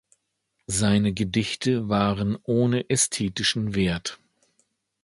Seine 0.65 1.13
Gedichte 1.13 1.87
waren 1.87 2.35
ohne 2.41 2.89
ästhetischen 2.89 3.75
Wert. 3.75 4.19